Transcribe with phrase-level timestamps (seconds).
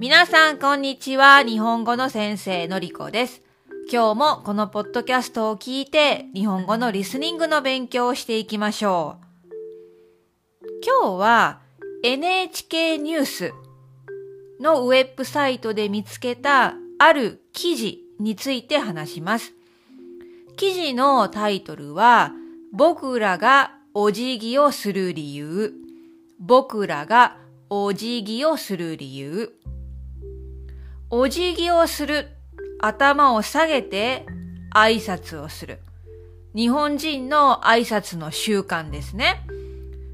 [0.00, 1.42] 皆さん、こんにちは。
[1.42, 3.42] 日本語の先生のりこです。
[3.92, 10.66] 今日もこのポッドキャストを聞いて、日本語のリスニングの勉強をしていきましょう。
[10.82, 11.60] 今日は
[12.02, 13.52] NHK ニュース
[14.58, 19.52] のウェブサイトで見つけたある記事について話します。
[20.56, 22.32] 記事のタイトルは、
[22.72, 25.74] 僕らがお辞儀をする理由。
[26.38, 27.36] 僕らが
[27.68, 29.59] お辞儀をする理由。
[31.12, 32.28] お辞儀をする。
[32.82, 34.24] 頭を下げて
[34.72, 35.80] 挨拶をする。
[36.54, 39.44] 日本人の挨拶の習慣ですね。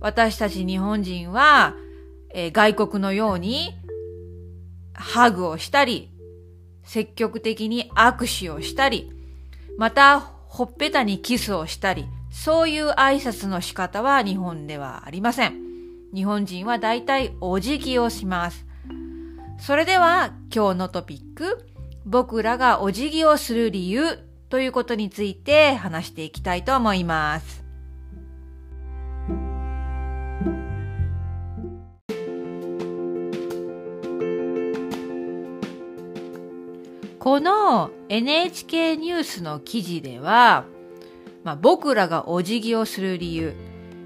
[0.00, 1.74] 私たち日本人は、
[2.32, 3.74] えー、外国のように
[4.94, 6.10] ハグをしたり、
[6.84, 9.12] 積極的に握手をしたり、
[9.76, 15.54] またほっぺたにキスをしたり、そういう挨拶の仕方は日本ではありません。
[16.14, 18.67] 日本人はだいたいお辞儀をします。
[19.58, 21.66] それでは今日のトピック、
[22.06, 27.64] 僕らがお辞儀をする理由ということについて話していきたいと思います。
[37.18, 40.64] この NHK ニュースの記事では、
[41.44, 43.54] まあ、僕らがお辞儀をする理由、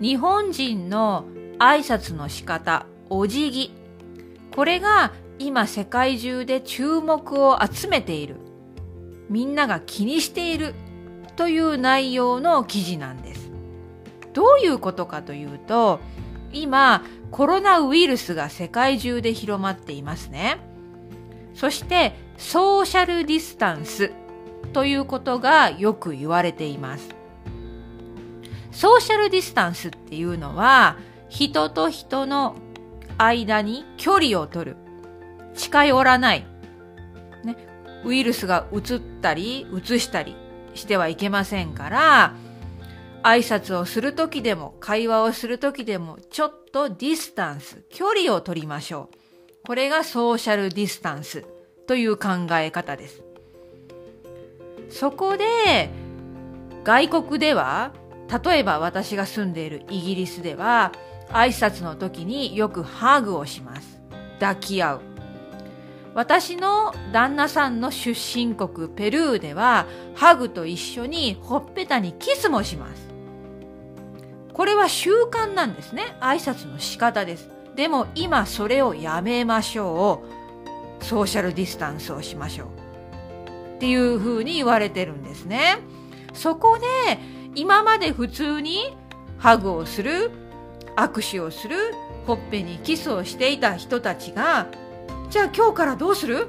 [0.00, 1.26] 日本人の
[1.60, 3.72] 挨拶の仕方、お辞儀。
[4.56, 8.36] これが今世界中で注目を集めている。
[9.28, 10.74] みんなが気にしている
[11.36, 13.50] という内容の記事なんです。
[14.32, 16.00] どういうことかというと、
[16.52, 20.58] 今コロナウイルスが世界中で広まっていますね。
[21.54, 24.12] そしてソーシャルディスタンス
[24.72, 27.08] ということがよく言われています。
[28.70, 30.96] ソーシャルディスタンスっていうのは
[31.28, 32.56] 人と人の
[33.18, 34.83] 間に距離を取る。
[35.54, 36.46] 近寄らない。
[37.44, 37.56] ね、
[38.04, 40.36] ウイルスが移ったり、移したり
[40.74, 42.34] してはいけませんから、
[43.22, 49.66] 挨拶をするときでも、会話をするときでも、ちょっとディスタンス、距離を取りましょう。
[49.66, 51.46] これがソーシャルディスタンス
[51.86, 53.22] という考え方です。
[54.90, 55.88] そこで、
[56.84, 57.92] 外国では、
[58.44, 60.92] 例えば私が住んでいるイギリスでは、
[61.30, 64.02] 挨拶の時によくハグをします。
[64.38, 65.13] 抱き合う。
[66.14, 73.08] 私の旦那さんの出身国ペルーではハグと一緒にほっぺたにキスもします。
[74.52, 76.16] これは習慣なんですね。
[76.20, 77.50] 挨拶の仕方です。
[77.74, 80.22] でも今それをやめましょ
[81.00, 81.04] う。
[81.04, 82.68] ソーシャルディスタンスをしましょう。
[83.76, 85.78] っていうふうに言われてるんですね。
[86.32, 87.18] そこで
[87.56, 88.96] 今まで普通に
[89.38, 90.30] ハグをする
[90.96, 91.76] 握手をする
[92.24, 94.68] ほっぺにキスをしていた人たちが
[95.30, 96.48] じゃあ今日からどうする？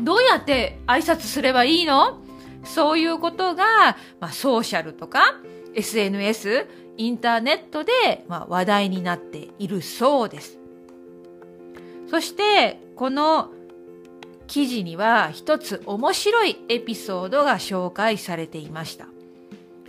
[0.00, 2.20] どうやって挨拶すればいいの？
[2.64, 5.20] そういうことが、まあ、ソーシャルとか
[5.74, 10.58] SNS、インターネットで、まあ、話題になっているそうです。
[12.10, 13.50] そして、この
[14.46, 19.06] 記事には一つ面白いエピソードが紹介されていました。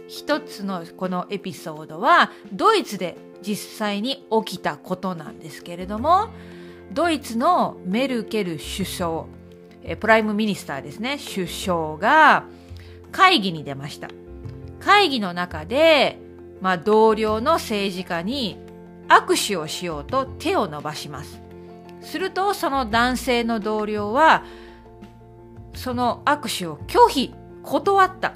[0.08, 6.30] 一つのこのエピソードはドイツで実際に起きたことなんですけれども
[6.92, 9.26] ドイツのメルケル首相
[9.88, 11.18] え Prime Minister ですね。
[11.18, 12.44] 首相が
[13.12, 14.10] 会議に出ました。
[14.80, 16.20] 会議の中で、
[16.62, 18.58] まあ、同僚の政治家に
[19.08, 21.42] 握手をしようと手を伸ばします。
[22.02, 24.44] するとその男性の同僚は
[25.74, 27.34] その握手を拒否
[27.64, 28.34] 断った。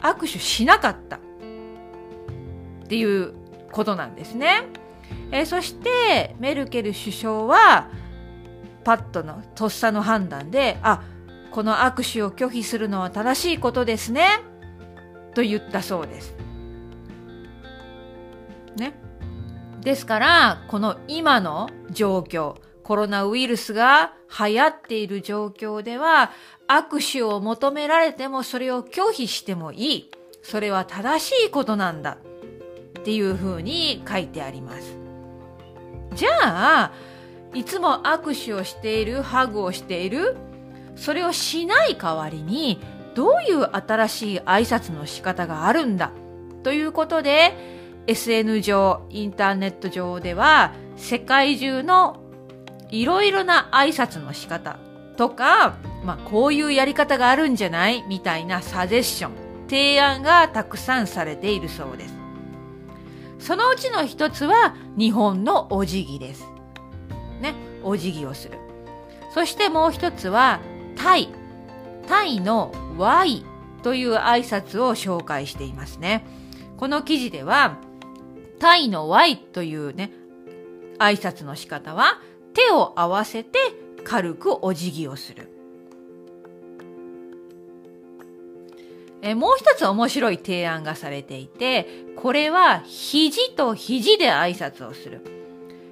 [0.00, 1.16] 握手しなかった。
[1.16, 1.18] っ
[2.88, 3.34] ていう
[3.72, 4.68] ことなんですね。
[5.30, 7.88] えー、そしてメルケル首相は
[8.84, 11.02] パッとのとっさの判断であ
[11.50, 14.26] この握手を拒否するのは正しいことですね
[15.34, 16.34] と言ったそうです。
[18.76, 18.94] ね。
[19.80, 26.30] ですからこの今の状況コロナウイルスが流行っている状況では
[26.66, 30.10] 握手を求められてもそれを拒否してもいい。
[30.42, 32.18] それは正しいことなんだ。
[33.00, 34.96] っていうふうに書いてあります。
[36.14, 36.92] じゃあ、
[37.54, 40.36] いつも握手をしている、ハグをしている、
[40.96, 42.80] それをしない代わりに、
[43.14, 46.10] どういう新しい挨拶の仕方があるんだ？
[46.62, 47.54] ということで、
[48.06, 52.20] SN 上、インターネット上では、世界中の
[52.90, 54.78] いろいろな挨拶の仕方
[55.16, 58.02] とか、まあ、こういうやり方があるんじゃない？
[58.08, 59.32] みたいなサジェッション、
[59.68, 62.14] 提案がたくさんされているそうです。
[63.38, 66.44] そのうちの一つは日本のお辞儀です。
[67.40, 68.58] ね、お辞儀をする。
[69.34, 70.60] そしてもう一つは、
[70.96, 71.28] タイ。
[72.08, 73.44] タイの Y
[73.82, 76.26] という挨拶を紹介していますね。
[76.76, 77.76] この記事では、
[78.58, 80.10] タイの Y というね、
[80.98, 82.20] 挨拶の仕方は、
[82.54, 83.58] 手を合わせて
[84.04, 85.57] 軽くお辞儀をする。
[89.22, 91.86] えもう一つ面白い提案がされていて、
[92.16, 95.20] これは肘と肘で挨拶をする。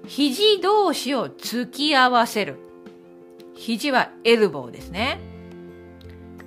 [0.07, 2.57] 肘同士を突き合わせる。
[3.55, 5.19] 肘は elbow ですね。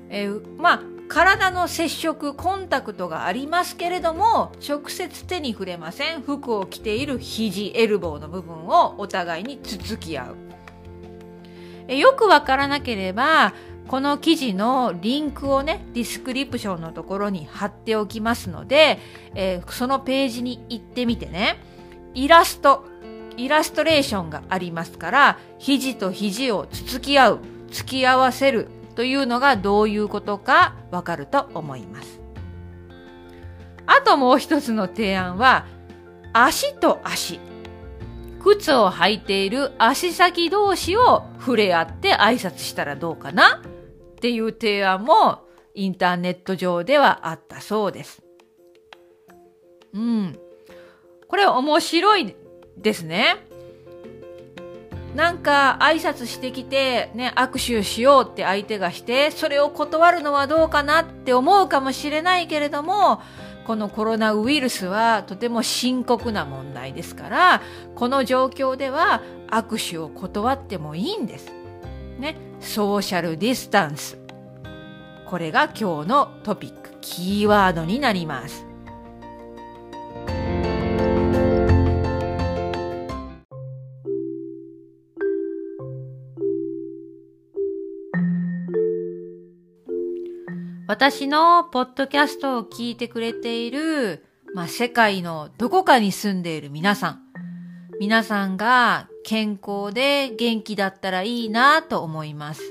[0.10, 6.22] え、まあ、体の接触、コンタクトがありますけれども、直接手に触れません。
[6.22, 10.36] 服を着ている肘、 elbow の部分をお互いにつつき合う。
[11.88, 13.54] えよくわからなければ、
[13.90, 19.00] この記事のリンクをね、 description のところに貼っておきますので、
[19.34, 21.58] えー、そのページに行ってみてね、
[22.14, 22.86] イラスト、
[23.36, 27.40] イラストレーションがありますから、肘と肘をつつき合う、
[27.72, 32.22] 突き合わせるというのがどういうことかわかると思います。
[33.88, 35.66] あともう一つの提案は、
[36.32, 37.40] 足と足。
[38.40, 43.64] 靴を履いている足先同士を触れ合って挨拶したらどうかな？
[44.20, 48.22] っていう提案もインターネット上ではあったそうです。
[49.94, 50.38] うん。
[51.30, 52.36] これ面白い
[52.78, 53.38] ですね。
[55.16, 63.22] なんか挨拶してきてね、握手しようって相手がして、それを断るのはどうかなって思うかもしれないけれども、
[63.66, 67.62] このコロナウイルスはとても深刻な問題ですから、
[67.96, 71.59] この状況では握手を断ってもいいんです。
[72.20, 74.20] ね、ソーシャルディスタンス。
[75.26, 78.66] これが今日のトピック、キーワードになります。
[90.88, 94.26] 私のポッドキャストを聞いてくれている、
[94.56, 97.20] まあ、世界のどこかに住んでいる皆さん。
[98.00, 102.62] 皆さんが健康で元気だったらいいなと思います。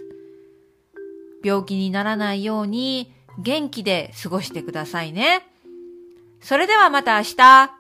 [1.45, 5.47] 病気にならないように元気で過ごしてくださいね。
[6.41, 7.78] それではまた明日。